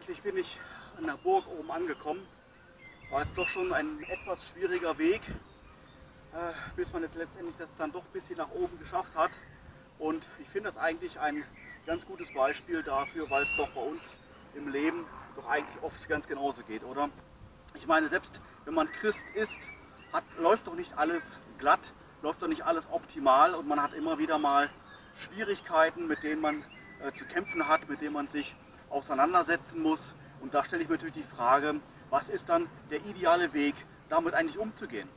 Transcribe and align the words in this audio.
Endlich 0.00 0.22
bin 0.22 0.38
ich 0.38 0.58
an 0.96 1.04
der 1.04 1.18
Burg 1.18 1.46
oben 1.46 1.70
angekommen. 1.70 2.26
War 3.10 3.22
jetzt 3.22 3.36
doch 3.36 3.46
schon 3.46 3.70
ein 3.74 4.02
etwas 4.04 4.42
schwieriger 4.48 4.96
Weg, 4.96 5.20
äh, 6.32 6.52
bis 6.74 6.90
man 6.94 7.02
jetzt 7.02 7.16
letztendlich 7.16 7.54
das 7.58 7.68
dann 7.76 7.92
doch 7.92 8.02
ein 8.02 8.12
bisschen 8.14 8.38
nach 8.38 8.50
oben 8.50 8.78
geschafft 8.78 9.14
hat. 9.14 9.30
Und 9.98 10.24
ich 10.38 10.48
finde 10.48 10.70
das 10.70 10.78
eigentlich 10.78 11.20
ein 11.20 11.44
ganz 11.84 12.06
gutes 12.06 12.32
Beispiel 12.32 12.82
dafür, 12.82 13.28
weil 13.28 13.42
es 13.42 13.54
doch 13.56 13.68
bei 13.72 13.82
uns 13.82 14.00
im 14.54 14.68
Leben 14.68 15.04
doch 15.36 15.46
eigentlich 15.46 15.82
oft 15.82 16.08
ganz 16.08 16.26
genauso 16.26 16.62
geht, 16.62 16.82
oder? 16.82 17.10
Ich 17.74 17.86
meine, 17.86 18.08
selbst 18.08 18.40
wenn 18.64 18.72
man 18.72 18.90
Christ 18.90 19.26
ist, 19.34 19.58
hat, 20.14 20.24
läuft 20.38 20.66
doch 20.66 20.76
nicht 20.76 20.96
alles 20.96 21.38
glatt, 21.58 21.92
läuft 22.22 22.40
doch 22.40 22.48
nicht 22.48 22.62
alles 22.62 22.90
optimal 22.90 23.54
und 23.54 23.68
man 23.68 23.82
hat 23.82 23.92
immer 23.92 24.18
wieder 24.18 24.38
mal 24.38 24.70
Schwierigkeiten, 25.14 26.06
mit 26.06 26.22
denen 26.22 26.40
man 26.40 26.64
äh, 27.02 27.12
zu 27.12 27.26
kämpfen 27.26 27.68
hat, 27.68 27.86
mit 27.90 28.00
denen 28.00 28.14
man 28.14 28.28
sich 28.28 28.56
auseinandersetzen 28.90 29.80
muss. 29.82 30.14
Und 30.40 30.54
da 30.54 30.64
stelle 30.64 30.82
ich 30.82 30.88
mir 30.88 30.96
natürlich 30.96 31.14
die 31.14 31.22
Frage, 31.22 31.80
was 32.10 32.28
ist 32.28 32.48
dann 32.48 32.68
der 32.90 33.04
ideale 33.06 33.52
Weg, 33.54 33.74
damit 34.08 34.34
eigentlich 34.34 34.58
umzugehen? 34.58 35.08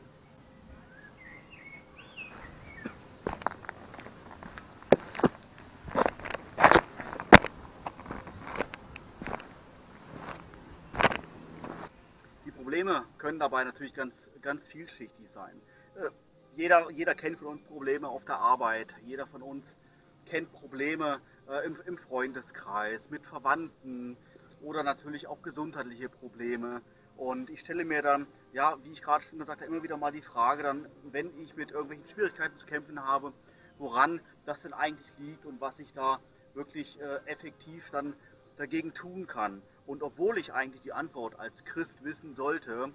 Die 12.46 12.52
Probleme 12.52 13.06
können 13.18 13.40
dabei 13.40 13.64
natürlich 13.64 13.94
ganz, 13.94 14.30
ganz 14.42 14.66
vielschichtig 14.66 15.30
sein. 15.30 15.60
Äh, 15.96 16.10
jeder, 16.56 16.92
jeder 16.92 17.16
kennt 17.16 17.40
von 17.40 17.48
uns 17.48 17.64
Probleme 17.64 18.08
auf 18.08 18.26
der 18.26 18.38
Arbeit, 18.38 18.94
jeder 19.04 19.26
von 19.26 19.42
uns 19.42 19.76
kennt 20.26 20.52
Probleme 20.52 21.20
äh, 21.50 21.66
im, 21.66 21.78
im 21.86 21.98
Freundeskreis, 21.98 23.10
mit 23.10 23.26
Verwandten 23.26 24.18
oder 24.62 24.84
natürlich 24.84 25.28
auch 25.28 25.42
gesundheitliche 25.42 26.10
Probleme. 26.10 26.82
Und 27.18 27.50
ich 27.50 27.60
stelle 27.60 27.86
mir 27.86 28.02
dann, 28.02 28.28
ja, 28.54 28.78
wie 28.84 28.92
ich 28.92 29.02
gerade 29.02 29.24
schon 29.24 29.40
gesagt 29.40 29.62
habe, 29.62 29.72
immer 29.72 29.84
wieder 29.84 29.98
mal 29.98 30.12
die 30.12 30.22
Frage, 30.22 30.64
dann, 30.64 30.88
wenn 31.12 31.38
ich 31.40 31.56
mit 31.56 31.72
irgendwelchen 31.72 32.08
Schwierigkeiten 32.08 32.56
zu 32.56 32.66
kämpfen 32.66 33.04
habe, 33.04 33.34
woran 33.78 34.22
das 34.46 34.64
denn 34.64 34.74
eigentlich 34.74 35.12
liegt 35.18 35.46
und 35.46 35.62
was 35.62 35.80
ich 35.80 35.94
da 35.94 36.20
wirklich 36.54 37.00
äh, 37.00 37.20
effektiv 37.26 37.90
dann 37.92 38.16
dagegen 38.58 38.94
tun 38.94 39.28
kann. 39.28 39.62
Und 39.86 40.04
obwohl 40.04 40.38
ich 40.38 40.54
eigentlich 40.54 40.82
die 40.82 40.94
Antwort 40.94 41.40
als 41.40 41.66
Christ 41.66 42.04
wissen 42.04 42.34
sollte, 42.34 42.94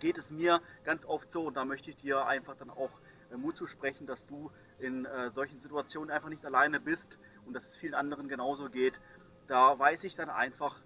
geht 0.00 0.18
es 0.18 0.30
mir 0.30 0.60
ganz 0.84 1.04
oft 1.04 1.30
so, 1.30 1.46
und 1.46 1.56
da 1.56 1.64
möchte 1.64 1.90
ich 1.90 1.96
dir 1.96 2.26
einfach 2.26 2.56
dann 2.56 2.70
auch 2.70 2.90
Mut 3.36 3.56
zu 3.56 3.66
sprechen, 3.66 4.06
dass 4.06 4.26
du 4.26 4.50
in 4.78 5.04
äh, 5.04 5.30
solchen 5.30 5.60
Situationen 5.60 6.10
einfach 6.10 6.28
nicht 6.28 6.44
alleine 6.44 6.80
bist 6.80 7.18
und 7.46 7.52
dass 7.52 7.68
es 7.68 7.76
vielen 7.76 7.94
anderen 7.94 8.28
genauso 8.28 8.68
geht. 8.68 9.00
Da 9.46 9.78
weiß 9.78 10.04
ich 10.04 10.14
dann 10.14 10.30
einfach 10.30 10.80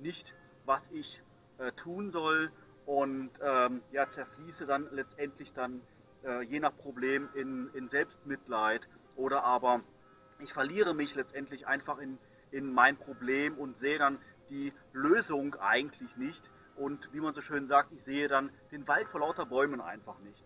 nicht, 0.00 0.34
was 0.64 0.88
ich 0.88 1.22
äh, 1.58 1.72
tun 1.72 2.10
soll 2.10 2.50
und 2.86 3.30
ähm, 3.42 3.82
ja, 3.92 4.08
zerfließe 4.08 4.66
dann 4.66 4.88
letztendlich 4.92 5.52
dann 5.52 5.82
äh, 6.24 6.42
je 6.42 6.60
nach 6.60 6.76
Problem 6.76 7.28
in, 7.34 7.70
in 7.74 7.88
Selbstmitleid 7.88 8.88
oder 9.16 9.44
aber 9.44 9.82
ich 10.38 10.52
verliere 10.52 10.94
mich 10.94 11.14
letztendlich 11.14 11.66
einfach 11.66 11.98
in, 11.98 12.18
in 12.50 12.72
mein 12.72 12.96
Problem 12.96 13.58
und 13.58 13.78
sehe 13.78 13.98
dann 13.98 14.18
die 14.48 14.72
Lösung 14.92 15.54
eigentlich 15.56 16.16
nicht. 16.16 16.50
Und 16.76 17.12
wie 17.12 17.20
man 17.20 17.34
so 17.34 17.40
schön 17.40 17.68
sagt, 17.68 17.92
ich 17.92 18.02
sehe 18.02 18.28
dann 18.28 18.50
den 18.70 18.88
Wald 18.88 19.08
vor 19.08 19.20
lauter 19.20 19.44
Bäumen 19.44 19.80
einfach 19.80 20.18
nicht. 20.20 20.44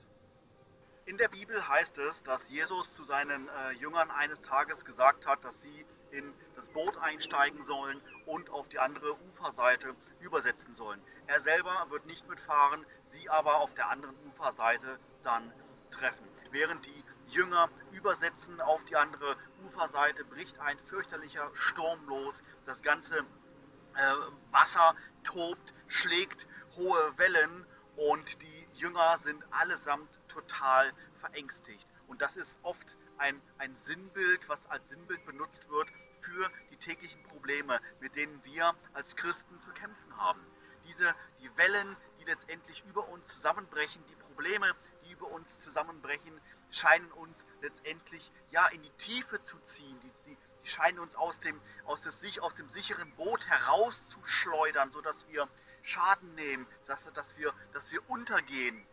In 1.07 1.19
der 1.19 1.29
Bibel 1.29 1.69
heißt 1.69 1.99
es, 1.99 2.23
dass 2.23 2.49
Jesus 2.49 2.95
zu 2.95 3.05
seinen 3.05 3.49
äh, 3.49 3.73
Jüngern 3.73 4.11
eines 4.11 4.41
Tages 4.41 4.87
gesagt 4.87 5.27
hat, 5.27 5.45
dass 5.45 5.61
sie 5.61 5.85
in 6.11 6.33
das 6.57 6.67
Boot 6.69 6.97
einsteigen 6.97 7.63
sollen 7.63 8.01
und 8.25 8.49
auf 8.49 8.69
die 8.71 8.79
andere 8.79 9.15
Uferseite 9.29 9.95
übersetzen 10.21 10.75
sollen. 10.75 11.03
Er 11.27 11.43
selber 11.43 11.87
wird 11.91 12.07
nicht 12.07 12.27
mitfahren, 12.27 12.87
sie 13.13 13.29
aber 13.29 13.57
auf 13.57 13.75
der 13.75 13.91
anderen 13.91 14.17
Uferseite 14.29 14.99
dann 15.23 15.53
treffen. 15.91 16.27
Während 16.51 16.87
die 16.87 17.05
Jünger 17.29 17.69
übersetzen 17.93 18.63
auf 18.63 18.83
die 18.87 18.97
andere 18.97 19.37
Uferseite, 19.67 20.25
bricht 20.25 20.59
ein 20.61 20.79
fürchterlicher 20.89 21.51
Sturm 21.53 22.07
los. 22.07 22.43
Das 22.65 22.81
ganze 22.81 23.19
äh, 23.19 24.15
Wasser 24.53 24.95
tobt, 25.23 25.75
schlägt 25.87 26.47
hohe 26.77 27.19
Wellen 27.19 27.67
und 27.97 28.41
die 28.41 28.64
Jünger 28.75 29.19
sind 29.19 29.43
allesamt 29.53 30.11
total 30.29 30.93
verängstigt. 31.21 31.87
Und 32.07 32.21
das 32.21 32.37
ist 32.37 32.57
oft 32.63 32.97
ein, 33.19 33.41
ein 33.59 33.77
Sinnbild, 33.77 34.49
was 34.49 34.67
als 34.67 34.89
Sinnbild 34.89 35.25
benutzt 35.25 35.69
wird 35.69 35.89
für 36.21 36.51
die 36.71 36.77
täglichen 36.77 37.23
Probleme, 37.25 37.81
mit 38.01 38.17
denen 38.17 38.43
wir 38.45 38.75
als 38.93 39.17
Christen 39.17 39.61
zu 39.61 39.71
kämpfen 39.71 40.17
haben. 40.17 40.41
Diese, 40.87 41.15
die 41.41 41.57
Wellen, 41.57 41.97
die 42.21 42.25
letztendlich 42.25 42.85
über 42.87 43.09
uns 43.09 43.29
zusammenbrechen, 43.29 44.05
die 44.07 44.17
Probleme, 44.17 44.75
die 45.05 45.13
über 45.13 45.29
uns 45.29 45.59
zusammenbrechen, 45.61 46.41
scheinen 46.71 47.11
uns 47.13 47.45
letztendlich 47.63 48.31
ja 48.51 48.67
in 48.69 48.83
die 48.83 48.91
Tiefe 48.91 49.43
zu 49.43 49.59
ziehen. 49.61 49.99
Die, 50.01 50.13
die, 50.27 50.37
die 50.63 50.69
scheinen 50.69 50.99
uns 50.99 51.15
aus 51.15 51.41
dem, 51.41 51.61
aus, 51.85 52.03
des, 52.03 52.39
aus 52.41 52.55
dem 52.55 52.69
sicheren 52.71 53.15
Boot 53.15 53.47
herauszuschleudern, 53.47 54.91
sodass 54.91 55.27
wir 55.29 55.49
Schaden 55.85 56.35
nehmen, 56.35 56.67
dass, 56.87 57.11
dass, 57.13 57.37
wir, 57.37 57.53
dass 57.73 57.93
wir 57.93 58.09
untergehen 58.11 58.85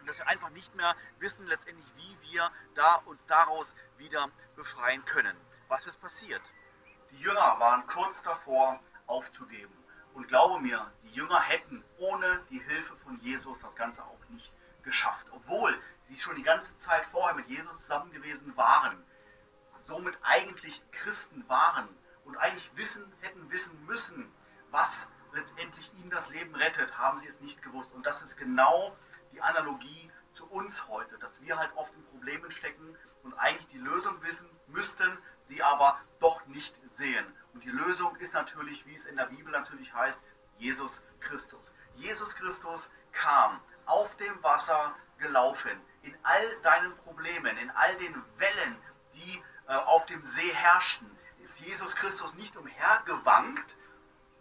und 0.00 0.08
dass 0.08 0.18
wir 0.18 0.26
einfach 0.26 0.50
nicht 0.50 0.74
mehr 0.74 0.96
wissen 1.18 1.46
letztendlich, 1.46 1.86
wie 1.96 2.32
wir 2.32 2.50
da 2.74 2.96
uns 3.06 3.24
daraus 3.26 3.72
wieder 3.98 4.30
befreien 4.56 5.04
können. 5.04 5.36
Was 5.68 5.86
ist 5.86 6.00
passiert? 6.00 6.42
Die 7.10 7.20
Jünger 7.20 7.60
waren 7.60 7.86
kurz 7.86 8.22
davor 8.22 8.80
aufzugeben. 9.06 9.74
Und 10.14 10.26
glaube 10.26 10.60
mir, 10.60 10.90
die 11.04 11.10
Jünger 11.10 11.40
hätten 11.40 11.84
ohne 11.98 12.42
die 12.50 12.58
Hilfe 12.58 12.96
von 12.96 13.20
Jesus 13.20 13.60
das 13.60 13.76
Ganze 13.76 14.02
auch 14.02 14.28
nicht 14.30 14.52
geschafft. 14.82 15.26
Obwohl 15.30 15.78
sie 16.08 16.18
schon 16.18 16.36
die 16.36 16.42
ganze 16.42 16.76
Zeit 16.76 17.04
vorher 17.06 17.36
mit 17.36 17.46
Jesus 17.48 17.82
zusammen 17.82 18.10
gewesen 18.10 18.56
waren, 18.56 19.04
somit 19.86 20.18
eigentlich 20.22 20.82
Christen 20.92 21.48
waren 21.48 21.88
und 22.24 22.36
eigentlich 22.36 22.70
wissen, 22.74 23.12
hätten 23.20 23.50
wissen 23.50 23.86
müssen, 23.86 24.32
was 24.70 25.06
letztendlich 25.32 25.92
ihnen 25.98 26.10
das 26.10 26.28
Leben 26.30 26.54
rettet, 26.54 26.96
haben 26.98 27.18
sie 27.18 27.28
es 27.28 27.40
nicht 27.40 27.62
gewusst. 27.62 27.92
Und 27.92 28.06
das 28.06 28.22
ist 28.22 28.36
genau 28.36 28.96
die 29.32 29.40
Analogie 29.40 30.10
zu 30.30 30.46
uns 30.46 30.88
heute, 30.88 31.18
dass 31.18 31.40
wir 31.40 31.58
halt 31.58 31.74
oft 31.76 31.94
in 31.94 32.04
Problemen 32.06 32.50
stecken 32.50 32.96
und 33.22 33.34
eigentlich 33.34 33.68
die 33.68 33.78
Lösung 33.78 34.22
wissen 34.22 34.48
müssten, 34.68 35.18
sie 35.42 35.62
aber 35.62 36.00
doch 36.20 36.46
nicht 36.46 36.80
sehen. 36.90 37.26
Und 37.54 37.64
die 37.64 37.70
Lösung 37.70 38.16
ist 38.16 38.34
natürlich, 38.34 38.86
wie 38.86 38.94
es 38.94 39.04
in 39.04 39.16
der 39.16 39.26
Bibel 39.26 39.50
natürlich 39.50 39.92
heißt, 39.92 40.20
Jesus 40.58 41.02
Christus. 41.20 41.72
Jesus 41.94 42.34
Christus 42.34 42.90
kam 43.12 43.60
auf 43.86 44.16
dem 44.16 44.42
Wasser 44.42 44.94
gelaufen, 45.18 45.80
in 46.02 46.16
all 46.22 46.60
deinen 46.62 46.96
Problemen, 46.98 47.56
in 47.58 47.70
all 47.70 47.96
den 47.96 48.14
Wellen, 48.36 48.76
die 49.14 49.42
äh, 49.66 49.74
auf 49.74 50.06
dem 50.06 50.22
See 50.22 50.52
herrschten, 50.52 51.10
ist 51.42 51.60
Jesus 51.60 51.96
Christus 51.96 52.34
nicht 52.34 52.56
umhergewankt, 52.56 53.76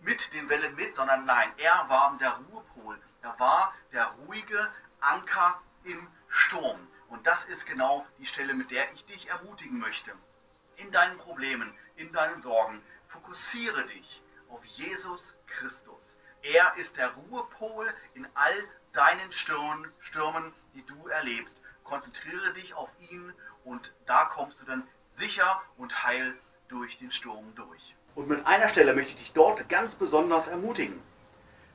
mit 0.01 0.33
den 0.33 0.49
Wellen 0.49 0.75
mit, 0.75 0.95
sondern 0.95 1.25
nein, 1.25 1.51
er 1.57 1.89
war 1.89 2.17
der 2.17 2.31
Ruhepol. 2.31 2.99
Er 3.21 3.39
war 3.39 3.73
der 3.91 4.05
ruhige 4.05 4.71
Anker 4.99 5.61
im 5.83 6.07
Sturm. 6.27 6.79
Und 7.09 7.25
das 7.25 7.45
ist 7.45 7.65
genau 7.65 8.05
die 8.17 8.25
Stelle, 8.25 8.53
mit 8.53 8.71
der 8.71 8.91
ich 8.93 9.05
dich 9.05 9.29
ermutigen 9.29 9.79
möchte. 9.79 10.11
In 10.75 10.91
deinen 10.91 11.17
Problemen, 11.17 11.73
in 11.95 12.11
deinen 12.11 12.39
Sorgen, 12.39 12.81
fokussiere 13.07 13.85
dich 13.87 14.21
auf 14.49 14.63
Jesus 14.65 15.33
Christus. 15.47 16.15
Er 16.41 16.75
ist 16.75 16.97
der 16.97 17.09
Ruhepol 17.13 17.93
in 18.13 18.27
all 18.35 18.67
deinen 18.93 19.31
Stürmen, 19.31 19.91
Stürmen, 19.99 20.53
die 20.73 20.85
du 20.85 21.07
erlebst. 21.07 21.59
Konzentriere 21.83 22.53
dich 22.53 22.73
auf 22.73 22.91
ihn 23.09 23.33
und 23.63 23.93
da 24.05 24.25
kommst 24.25 24.61
du 24.61 24.65
dann 24.65 24.87
sicher 25.07 25.61
und 25.77 26.03
heil 26.03 26.37
durch 26.67 26.97
den 26.97 27.11
Sturm 27.11 27.55
durch. 27.55 27.95
Und 28.17 28.27
mit 28.27 28.47
einer 28.47 28.67
Stelle 28.67 28.95
möchte 28.95 29.11
ich 29.11 29.17
dich 29.17 29.33
dort 29.33 29.69
ganz 29.69 29.93
besonders 29.93 30.47
ermutigen. 30.47 30.99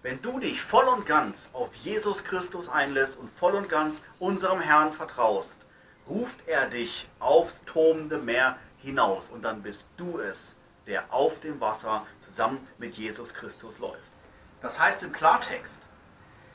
Wenn 0.02 0.20
du 0.22 0.40
dich 0.40 0.60
voll 0.60 0.86
und 0.86 1.06
ganz 1.06 1.50
auf 1.52 1.72
Jesus 1.72 2.24
Christus 2.24 2.68
einlässt 2.68 3.16
und 3.16 3.30
voll 3.30 3.54
und 3.54 3.68
ganz 3.68 4.02
unserem 4.18 4.60
Herrn 4.60 4.92
vertraust, 4.92 5.60
ruft 6.08 6.48
er 6.48 6.66
dich 6.66 7.08
aufs 7.20 7.62
tobende 7.64 8.18
Meer 8.18 8.56
hinaus 8.78 9.28
und 9.28 9.42
dann 9.42 9.62
bist 9.62 9.86
du 9.96 10.18
es, 10.18 10.56
der 10.88 11.14
auf 11.14 11.38
dem 11.38 11.60
Wasser 11.60 12.04
zusammen 12.22 12.66
mit 12.76 12.96
Jesus 12.96 13.34
Christus 13.34 13.78
läuft. 13.78 14.02
Das 14.62 14.80
heißt 14.80 15.04
im 15.04 15.12
Klartext, 15.12 15.78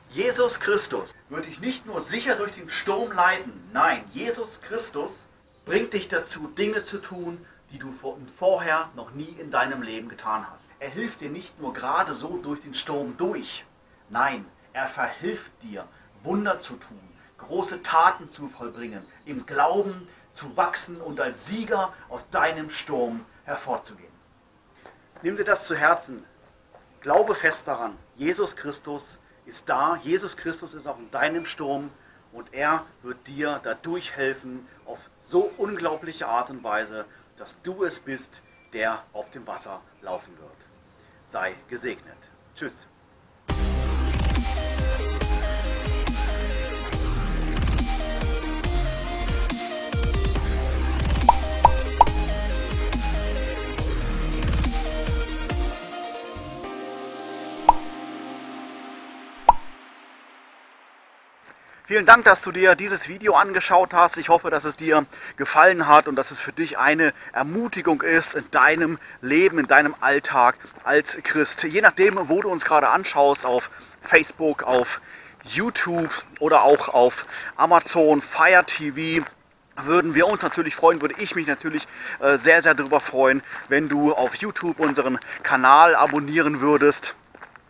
Jesus 0.10 0.60
Christus 0.60 1.14
wird 1.30 1.46
dich 1.46 1.62
nicht 1.62 1.86
nur 1.86 2.02
sicher 2.02 2.36
durch 2.36 2.52
den 2.52 2.68
Sturm 2.68 3.14
leiten, 3.14 3.54
nein, 3.72 4.04
Jesus 4.12 4.60
Christus 4.60 5.14
bringt 5.64 5.94
dich 5.94 6.10
dazu, 6.10 6.50
Dinge 6.50 6.84
zu 6.84 6.98
tun, 6.98 7.46
die 7.72 7.80
du 7.80 7.94
vorher 8.38 8.90
noch 8.96 9.12
nie 9.12 9.36
in 9.40 9.52
deinem 9.52 9.82
Leben 9.82 10.08
getan 10.08 10.46
hast. 10.52 10.70
Er 10.80 10.90
hilft 10.90 11.22
dir 11.22 11.30
nicht 11.30 11.60
nur 11.60 11.74
gerade 11.74 12.14
so 12.14 12.38
durch 12.38 12.62
den 12.62 12.74
Sturm 12.74 13.18
durch. 13.18 13.66
Nein, 14.10 14.46
er 14.74 14.88
verhilft 14.88 15.52
dir, 15.64 15.86
Wunder 16.24 16.60
zu 16.60 16.76
tun, 16.76 17.00
große 17.38 17.84
Taten 17.84 18.30
zu 18.30 18.48
vollbringen, 18.48 19.06
im 19.26 19.46
Glauben 19.46 20.08
zu 20.32 20.56
wachsen 20.56 21.02
und 21.02 21.20
als 21.20 21.48
Sieger 21.48 21.94
aus 22.10 22.30
deinem 22.30 22.70
Sturm 22.70 23.26
hervorzugehen. 23.46 24.12
Nimm 25.24 25.36
dir 25.36 25.44
das 25.44 25.68
zu 25.68 25.76
Herzen. 25.76 26.24
Glaube 27.02 27.36
fest 27.36 27.68
daran, 27.68 27.98
Jesus 28.16 28.56
Christus 28.56 29.18
ist 29.46 29.68
da, 29.68 29.96
Jesus 30.04 30.38
Christus 30.38 30.74
ist 30.74 30.88
auch 30.88 31.00
in 31.00 31.10
deinem 31.12 31.46
Sturm 31.46 31.90
und 32.32 32.54
er 32.54 32.86
wird 33.02 33.28
dir 33.28 33.60
dadurch 33.64 34.16
helfen 34.16 34.68
auf 34.86 35.10
so 35.20 35.52
unglaubliche 35.58 36.28
Art 36.28 36.50
und 36.50 36.64
Weise, 36.64 37.06
dass 37.38 37.62
du 37.62 37.84
es 37.84 38.00
bist, 38.00 38.42
der 38.74 39.04
auf 39.14 39.30
dem 39.30 39.48
Wasser 39.48 39.82
laufen 40.02 40.38
wird. 40.38 40.52
Sei 41.28 41.56
gesegnet. 41.70 42.18
Tschüss. 42.56 42.88
Vielen 61.88 62.06
Dank, 62.06 62.26
dass 62.26 62.42
du 62.42 62.52
dir 62.52 62.76
dieses 62.76 63.08
Video 63.08 63.36
angeschaut 63.36 63.94
hast. 63.94 64.18
Ich 64.18 64.28
hoffe, 64.28 64.50
dass 64.50 64.66
es 64.66 64.76
dir 64.76 65.06
gefallen 65.38 65.88
hat 65.88 66.10
und 66.10 66.18
dass 66.18 66.32
es 66.32 66.40
für 66.42 66.52
dich 66.52 66.78
eine 66.78 67.14
Ermutigung 67.32 68.02
ist 68.02 68.36
in 68.36 68.44
deinem 68.52 69.00
Leben, 69.22 69.58
in 69.58 69.68
deinem 69.68 69.96
Alltag 70.02 70.58
als 70.84 71.18
Christ. 71.24 71.64
Je 71.64 71.80
nachdem, 71.80 72.20
wo 72.28 72.42
du 72.42 72.50
uns 72.50 72.66
gerade 72.66 72.90
anschaust, 72.90 73.46
auf 73.46 73.72
Facebook, 74.02 74.64
auf 74.64 75.00
YouTube 75.46 76.10
oder 76.42 76.64
auch 76.64 76.90
auf 76.90 77.26
Amazon, 77.56 78.22
Fire 78.22 78.66
TV, 78.66 79.26
würden 79.82 80.14
wir 80.14 80.28
uns 80.28 80.42
natürlich 80.42 80.76
freuen, 80.76 81.00
würde 81.00 81.16
ich 81.20 81.36
mich 81.36 81.48
natürlich 81.48 81.88
äh, 82.20 82.38
sehr, 82.38 82.62
sehr 82.62 82.74
darüber 82.74 83.00
freuen, 83.00 83.42
wenn 83.70 83.88
du 83.88 84.12
auf 84.12 84.36
YouTube 84.36 84.82
unseren 84.82 85.20
Kanal 85.42 85.96
abonnieren 85.96 86.60
würdest 86.60 87.16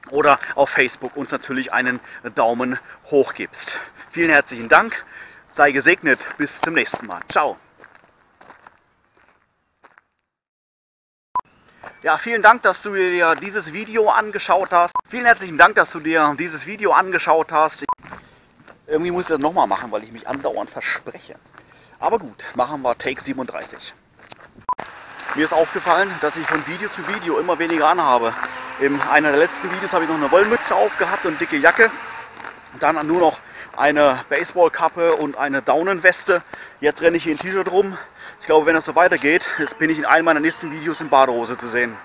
oder 0.10 0.40
auf 0.56 0.72
Facebook 0.72 1.16
uns 1.16 1.30
natürlich 1.30 1.72
einen 1.72 2.00
Daumen 2.34 2.80
hoch 3.12 3.36
gibst. 3.36 3.80
Vielen 4.18 4.32
herzlichen 4.32 4.68
Dank, 4.68 5.06
sei 5.52 5.72
gesegnet, 5.72 6.20
bis 6.40 6.60
zum 6.60 6.74
nächsten 6.74 7.06
Mal. 7.06 7.22
Ciao. 7.30 7.56
Ja, 12.02 12.18
vielen 12.18 12.42
Dank, 12.42 12.64
dass 12.64 12.82
du 12.82 12.96
dir 12.96 13.36
dieses 13.36 13.74
Video 13.74 14.10
angeschaut 14.10 14.72
hast. 14.72 14.96
Vielen 15.08 15.26
herzlichen 15.26 15.60
Dank, 15.60 15.76
dass 15.76 15.92
du 15.92 16.00
dir 16.00 16.36
dieses 16.40 16.66
Video 16.66 16.94
angeschaut 16.94 17.52
hast. 17.52 17.86
Irgendwie 18.88 19.12
muss 19.12 19.26
ich 19.26 19.28
das 19.28 19.38
nochmal 19.38 19.68
machen, 19.68 19.92
weil 19.92 20.04
ich 20.04 20.12
mich 20.12 20.28
andauernd 20.28 20.72
verspreche. 20.72 21.36
Aber 22.00 22.18
gut, 22.18 22.44
machen 22.56 22.82
wir 22.82 22.98
Take 22.98 23.22
37. 23.22 23.94
Mir 25.36 25.46
ist 25.46 25.54
aufgefallen, 25.54 26.10
dass 26.22 26.38
ich 26.38 26.48
von 26.48 26.66
Video 26.66 26.90
zu 26.90 27.08
Video 27.08 27.38
immer 27.38 27.60
weniger 27.60 27.88
anhabe. 27.88 28.34
In 28.80 29.00
einer 29.00 29.30
der 29.30 29.38
letzten 29.38 29.72
Videos 29.72 29.94
habe 29.94 30.06
ich 30.06 30.10
noch 30.10 30.18
eine 30.18 30.32
Wollmütze 30.32 30.74
aufgehabt 30.74 31.28
und 31.28 31.40
dicke 31.40 31.58
Jacke. 31.58 31.92
Dann 32.80 33.06
nur 33.06 33.20
noch 33.20 33.40
eine 33.78 34.26
Baseballkappe 34.30 35.16
und 35.16 35.38
eine 35.38 35.62
Daunenweste. 35.62 36.44
Jetzt 36.82 37.02
renne 37.02 37.18
ich 37.18 37.24
hier 37.24 37.34
in 37.34 37.40
T-Shirt 37.40 37.72
rum. 37.72 37.98
Ich 38.42 38.48
glaube, 38.48 38.66
wenn 38.66 38.74
das 38.74 38.86
so 38.86 38.96
weitergeht, 38.96 39.48
bin 39.80 39.90
ich 39.90 40.00
in 40.00 40.06
einem 40.06 40.26
meiner 40.26 40.40
nächsten 40.40 40.72
Videos 40.72 41.00
in 41.00 41.10
Badehose 41.10 41.58
zu 41.58 41.68
sehen. 41.68 41.96